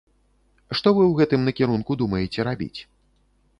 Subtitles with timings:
[0.77, 2.75] Што вы ў гэтым накірунку думаеце рабіць?